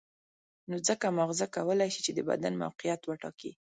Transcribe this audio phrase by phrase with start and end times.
[0.69, 3.51] نو ځکه ماغزه کولای شي چې د بدن موقعیت وټاکي.